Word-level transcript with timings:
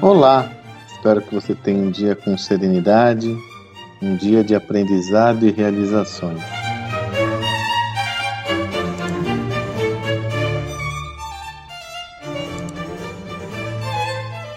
Olá, 0.00 0.48
espero 0.86 1.20
que 1.20 1.34
você 1.34 1.56
tenha 1.56 1.82
um 1.82 1.90
dia 1.90 2.14
com 2.14 2.38
serenidade, 2.38 3.36
um 4.00 4.16
dia 4.16 4.44
de 4.44 4.54
aprendizado 4.54 5.44
e 5.44 5.50
realizações. 5.50 6.40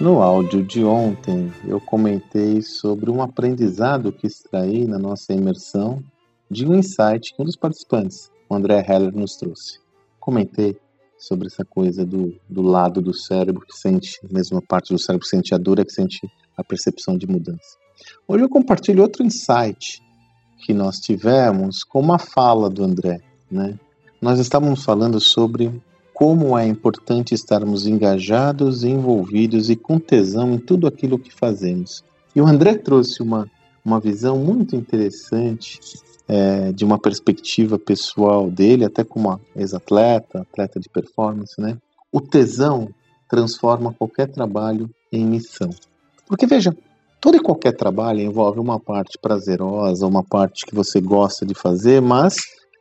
No 0.00 0.22
áudio 0.22 0.62
de 0.62 0.82
ontem, 0.82 1.52
eu 1.66 1.78
comentei 1.82 2.62
sobre 2.62 3.10
um 3.10 3.20
aprendizado 3.20 4.10
que 4.10 4.26
extraí 4.26 4.86
na 4.86 4.98
nossa 4.98 5.34
imersão 5.34 6.02
de 6.50 6.66
um 6.66 6.74
insight 6.74 7.34
que 7.34 7.42
um 7.42 7.44
dos 7.44 7.56
participantes, 7.56 8.30
o 8.48 8.54
André 8.54 8.82
Heller, 8.88 9.14
nos 9.14 9.36
trouxe. 9.36 9.80
Comentei 10.18 10.78
sobre 11.18 11.46
essa 11.46 11.64
coisa 11.64 12.04
do, 12.04 12.34
do 12.48 12.62
lado 12.62 13.00
do 13.00 13.14
cérebro 13.14 13.64
que 13.66 13.76
sente, 13.76 14.18
mesmo 14.30 14.58
a 14.58 14.62
parte 14.62 14.92
do 14.92 14.98
cérebro 14.98 15.24
que 15.24 15.30
sente 15.30 15.54
a 15.54 15.58
dor, 15.58 15.78
é 15.78 15.84
que 15.84 15.92
sente 15.92 16.20
a 16.56 16.64
percepção 16.64 17.16
de 17.16 17.26
mudança. 17.26 17.76
Hoje 18.28 18.44
eu 18.44 18.48
compartilho 18.48 19.02
outro 19.02 19.24
insight 19.24 20.02
que 20.64 20.72
nós 20.72 20.98
tivemos 20.98 21.84
com 21.84 22.00
uma 22.00 22.18
fala 22.18 22.68
do 22.68 22.82
André. 22.84 23.20
Né? 23.50 23.78
Nós 24.20 24.38
estávamos 24.38 24.82
falando 24.84 25.20
sobre 25.20 25.70
como 26.12 26.56
é 26.56 26.66
importante 26.66 27.34
estarmos 27.34 27.86
engajados, 27.86 28.84
envolvidos 28.84 29.68
e 29.68 29.76
com 29.76 29.98
tesão 29.98 30.54
em 30.54 30.58
tudo 30.58 30.86
aquilo 30.86 31.18
que 31.18 31.32
fazemos. 31.32 32.02
E 32.34 32.40
o 32.40 32.46
André 32.46 32.74
trouxe 32.74 33.22
uma, 33.22 33.46
uma 33.86 34.00
visão 34.00 34.36
muito 34.36 34.74
interessante 34.74 35.78
é, 36.26 36.72
de 36.72 36.84
uma 36.84 36.98
perspectiva 36.98 37.78
pessoal 37.78 38.50
dele, 38.50 38.84
até 38.84 39.04
como 39.04 39.40
ex-atleta, 39.54 40.40
atleta 40.40 40.80
de 40.80 40.88
performance, 40.88 41.54
né? 41.60 41.78
O 42.10 42.20
tesão 42.20 42.88
transforma 43.28 43.94
qualquer 43.96 44.26
trabalho 44.26 44.90
em 45.12 45.24
missão. 45.24 45.70
Porque 46.26 46.46
veja, 46.46 46.76
todo 47.20 47.36
e 47.36 47.40
qualquer 47.40 47.76
trabalho 47.76 48.20
envolve 48.20 48.58
uma 48.58 48.80
parte 48.80 49.16
prazerosa, 49.22 50.04
uma 50.04 50.24
parte 50.24 50.66
que 50.66 50.74
você 50.74 51.00
gosta 51.00 51.46
de 51.46 51.54
fazer, 51.54 52.02
mas 52.02 52.34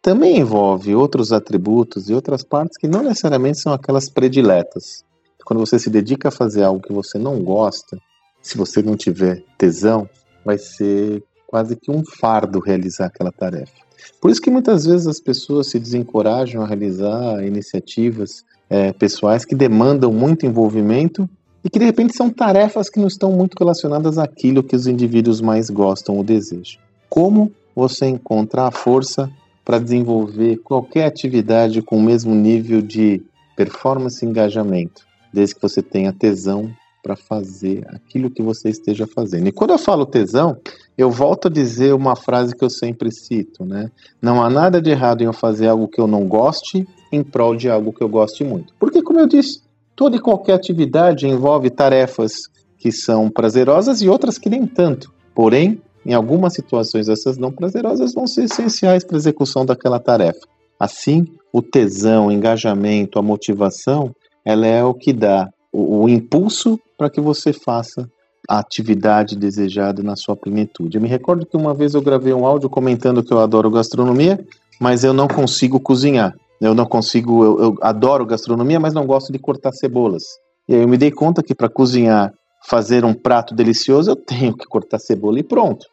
também 0.00 0.38
envolve 0.38 0.94
outros 0.94 1.32
atributos 1.32 2.08
e 2.08 2.14
outras 2.14 2.44
partes 2.44 2.78
que 2.78 2.86
não 2.86 3.02
necessariamente 3.02 3.58
são 3.58 3.72
aquelas 3.72 4.08
prediletas. 4.08 5.04
Quando 5.44 5.58
você 5.58 5.80
se 5.80 5.90
dedica 5.90 6.28
a 6.28 6.32
fazer 6.32 6.62
algo 6.62 6.80
que 6.80 6.92
você 6.92 7.18
não 7.18 7.42
gosta, 7.42 7.98
se 8.40 8.56
você 8.56 8.82
não 8.82 8.96
tiver 8.96 9.42
tesão, 9.58 10.08
vai 10.44 10.58
ser 10.58 11.22
quase 11.46 11.76
que 11.76 11.90
um 11.90 12.02
fardo 12.04 12.60
realizar 12.60 13.06
aquela 13.06 13.30
tarefa. 13.30 13.72
Por 14.20 14.30
isso 14.30 14.40
que 14.40 14.50
muitas 14.50 14.84
vezes 14.84 15.06
as 15.06 15.20
pessoas 15.20 15.68
se 15.68 15.78
desencorajam 15.78 16.62
a 16.62 16.66
realizar 16.66 17.44
iniciativas 17.44 18.44
é, 18.70 18.92
pessoais 18.92 19.44
que 19.44 19.54
demandam 19.54 20.12
muito 20.12 20.46
envolvimento 20.46 21.28
e 21.64 21.70
que 21.70 21.78
de 21.78 21.84
repente 21.84 22.16
são 22.16 22.30
tarefas 22.30 22.88
que 22.88 22.98
não 22.98 23.06
estão 23.06 23.30
muito 23.30 23.54
relacionadas 23.58 24.18
àquilo 24.18 24.62
que 24.62 24.74
os 24.74 24.86
indivíduos 24.86 25.40
mais 25.40 25.70
gostam 25.70 26.16
ou 26.16 26.24
desejam. 26.24 26.80
Como 27.08 27.52
você 27.76 28.06
encontra 28.06 28.62
a 28.66 28.70
força 28.70 29.30
para 29.64 29.78
desenvolver 29.78 30.56
qualquer 30.58 31.04
atividade 31.04 31.82
com 31.82 31.98
o 31.98 32.02
mesmo 32.02 32.34
nível 32.34 32.82
de 32.82 33.22
performance 33.56 34.24
e 34.24 34.28
engajamento, 34.28 35.06
desde 35.32 35.54
que 35.54 35.62
você 35.62 35.82
tenha 35.82 36.12
tesão 36.12 36.70
para 37.02 37.16
fazer 37.16 37.84
aquilo 37.88 38.30
que 38.30 38.42
você 38.42 38.70
esteja 38.70 39.06
fazendo. 39.06 39.48
E 39.48 39.52
quando 39.52 39.70
eu 39.70 39.78
falo 39.78 40.06
tesão, 40.06 40.56
eu 40.96 41.10
volto 41.10 41.48
a 41.48 41.50
dizer 41.50 41.92
uma 41.94 42.14
frase 42.14 42.54
que 42.54 42.64
eu 42.64 42.70
sempre 42.70 43.10
cito, 43.10 43.64
né? 43.64 43.90
Não 44.20 44.42
há 44.42 44.48
nada 44.48 44.80
de 44.80 44.90
errado 44.90 45.22
em 45.22 45.24
eu 45.24 45.32
fazer 45.32 45.66
algo 45.66 45.88
que 45.88 46.00
eu 46.00 46.06
não 46.06 46.26
goste 46.26 46.86
em 47.10 47.22
prol 47.22 47.56
de 47.56 47.68
algo 47.68 47.92
que 47.92 48.02
eu 48.02 48.08
goste 48.08 48.44
muito. 48.44 48.72
Porque, 48.78 49.02
como 49.02 49.18
eu 49.18 49.26
disse, 49.26 49.62
toda 49.96 50.16
e 50.16 50.20
qualquer 50.20 50.54
atividade 50.54 51.26
envolve 51.26 51.70
tarefas 51.70 52.32
que 52.78 52.92
são 52.92 53.28
prazerosas 53.28 54.00
e 54.00 54.08
outras 54.08 54.38
que 54.38 54.48
nem 54.48 54.66
tanto. 54.66 55.12
Porém, 55.34 55.80
em 56.04 56.14
algumas 56.14 56.54
situações, 56.54 57.08
essas 57.08 57.36
não 57.36 57.52
prazerosas 57.52 58.14
vão 58.14 58.26
ser 58.26 58.44
essenciais 58.44 59.04
para 59.04 59.16
a 59.16 59.18
execução 59.18 59.64
daquela 59.64 60.00
tarefa. 60.00 60.46
Assim, 60.78 61.26
o 61.52 61.62
tesão, 61.62 62.26
o 62.26 62.32
engajamento, 62.32 63.18
a 63.18 63.22
motivação, 63.22 64.10
ela 64.44 64.66
é 64.66 64.82
o 64.82 64.94
que 64.94 65.12
dá 65.12 65.48
o, 65.72 66.04
o 66.04 66.08
impulso 66.08 66.78
para 66.96 67.08
que 67.08 67.20
você 67.20 67.52
faça 67.52 68.08
a 68.48 68.58
atividade 68.58 69.36
desejada 69.36 70.02
na 70.02 70.16
sua 70.16 70.36
plenitude. 70.36 70.96
Eu 70.96 71.02
me 71.02 71.08
recordo 71.08 71.46
que 71.46 71.56
uma 71.56 71.72
vez 71.72 71.94
eu 71.94 72.02
gravei 72.02 72.32
um 72.32 72.44
áudio 72.44 72.68
comentando 72.68 73.22
que 73.22 73.32
eu 73.32 73.38
adoro 73.38 73.70
gastronomia, 73.70 74.44
mas 74.80 75.04
eu 75.04 75.12
não 75.12 75.28
consigo 75.28 75.80
cozinhar. 75.80 76.34
Eu 76.60 76.74
não 76.74 76.86
consigo, 76.86 77.44
eu, 77.44 77.60
eu 77.60 77.78
adoro 77.80 78.26
gastronomia, 78.26 78.78
mas 78.78 78.94
não 78.94 79.06
gosto 79.06 79.32
de 79.32 79.38
cortar 79.38 79.72
cebolas. 79.72 80.22
E 80.68 80.74
aí 80.74 80.82
eu 80.82 80.88
me 80.88 80.96
dei 80.96 81.10
conta 81.10 81.42
que 81.42 81.54
para 81.54 81.68
cozinhar, 81.68 82.32
fazer 82.64 83.04
um 83.04 83.14
prato 83.14 83.54
delicioso, 83.54 84.10
eu 84.10 84.16
tenho 84.16 84.56
que 84.56 84.66
cortar 84.66 84.98
cebola 84.98 85.40
e 85.40 85.42
pronto. 85.42 85.86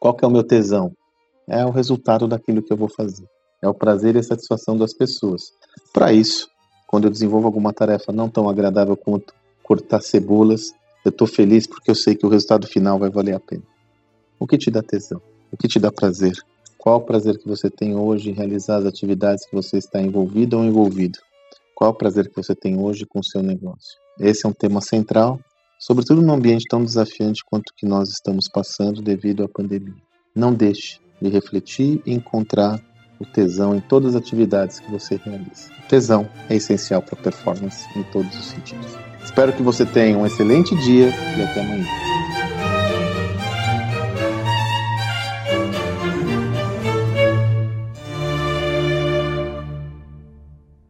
Qual 0.00 0.14
que 0.14 0.24
é 0.24 0.28
o 0.28 0.30
meu 0.30 0.42
tesão? 0.42 0.92
É 1.48 1.64
o 1.64 1.70
resultado 1.70 2.26
daquilo 2.26 2.62
que 2.62 2.72
eu 2.72 2.76
vou 2.76 2.88
fazer. 2.88 3.24
É 3.62 3.68
o 3.68 3.74
prazer 3.74 4.16
e 4.16 4.18
a 4.18 4.22
satisfação 4.22 4.76
das 4.76 4.92
pessoas. 4.92 5.52
Para 5.92 6.12
isso, 6.12 6.48
quando 6.86 7.04
eu 7.04 7.10
desenvolvo 7.10 7.46
alguma 7.46 7.72
tarefa 7.72 8.12
não 8.12 8.28
tão 8.28 8.48
agradável 8.48 8.96
quanto 8.96 9.34
cortar 9.62 10.00
cebolas, 10.00 10.72
eu 11.04 11.10
estou 11.10 11.26
feliz 11.26 11.66
porque 11.66 11.90
eu 11.90 11.94
sei 11.94 12.14
que 12.14 12.26
o 12.26 12.28
resultado 12.28 12.66
final 12.66 12.98
vai 12.98 13.10
valer 13.10 13.34
a 13.34 13.40
pena. 13.40 13.62
O 14.38 14.46
que 14.46 14.56
te 14.56 14.70
dá 14.70 14.82
tesão? 14.82 15.20
O 15.50 15.56
que 15.56 15.68
te 15.68 15.78
dá 15.78 15.90
prazer? 15.90 16.34
Qual 16.78 16.98
o 16.98 17.00
prazer 17.00 17.38
que 17.38 17.48
você 17.48 17.68
tem 17.68 17.96
hoje 17.96 18.30
em 18.30 18.32
realizar 18.32 18.76
as 18.76 18.86
atividades 18.86 19.44
que 19.48 19.56
você 19.56 19.78
está 19.78 20.00
envolvido 20.00 20.56
ou 20.56 20.64
envolvido? 20.64 21.18
Qual 21.74 21.90
o 21.90 21.94
prazer 21.94 22.28
que 22.28 22.36
você 22.36 22.54
tem 22.54 22.78
hoje 22.78 23.04
com 23.04 23.20
o 23.20 23.24
seu 23.24 23.42
negócio? 23.42 23.98
Esse 24.20 24.46
é 24.46 24.48
um 24.48 24.52
tema 24.52 24.80
central, 24.80 25.40
sobretudo 25.78 26.22
num 26.22 26.32
ambiente 26.32 26.64
tão 26.68 26.84
desafiante 26.84 27.44
quanto 27.44 27.72
que 27.76 27.84
nós 27.84 28.08
estamos 28.10 28.48
passando 28.48 29.02
devido 29.02 29.44
à 29.44 29.48
pandemia. 29.48 29.94
Não 30.34 30.54
deixe 30.54 31.00
de 31.20 31.28
refletir 31.28 32.00
e 32.06 32.12
encontrar 32.12 32.80
o 33.18 33.24
tesão 33.24 33.74
em 33.74 33.80
todas 33.80 34.14
as 34.14 34.22
atividades 34.22 34.80
que 34.80 34.90
você 34.90 35.20
realiza. 35.24 35.70
O 35.84 35.88
tesão 35.88 36.28
é 36.48 36.56
essencial 36.56 37.02
para 37.02 37.18
a 37.18 37.22
performance 37.22 37.86
em 37.96 38.02
todos 38.04 38.36
os 38.38 38.46
sentidos. 38.46 38.96
Espero 39.24 39.52
que 39.52 39.62
você 39.62 39.84
tenha 39.84 40.16
um 40.16 40.26
excelente 40.26 40.74
dia 40.76 41.08
e 41.08 41.42
até 41.42 41.60
amanhã. 41.60 41.84